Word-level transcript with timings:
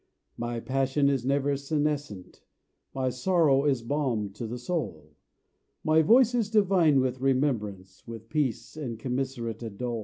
My 0.35 0.59
passion 0.59 1.09
is 1.09 1.23
never 1.23 1.55
senescent, 1.55 2.41
My 2.95 3.11
sorrow 3.11 3.65
is 3.65 3.83
balm 3.83 4.31
to 4.31 4.47
the 4.47 4.57
soul, 4.57 5.13
My 5.83 6.01
voice 6.01 6.33
is 6.33 6.49
divine 6.49 7.01
with 7.01 7.21
remembrance, 7.21 8.07
With 8.07 8.27
peace 8.27 8.75
and 8.75 8.97
commiserate 8.97 9.77
dole. 9.77 9.99